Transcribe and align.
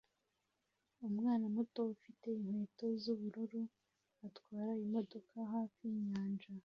Umwana 1.07 1.45
muto 1.55 1.79
ufite 1.95 2.27
inkweto 2.39 2.85
z'ubururu 3.01 3.61
atwara 4.27 4.71
imodoka 4.85 5.35
hafi 5.53 5.81
yinyanja 5.93 6.49